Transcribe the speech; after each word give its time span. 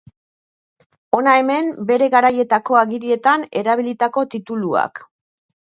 Hona 1.17 1.35
hemen 1.41 1.69
bere 1.91 2.09
garaietako 2.15 2.79
agirietan 2.81 3.47
erabilitako 3.63 4.29
tituluak. 4.37 5.07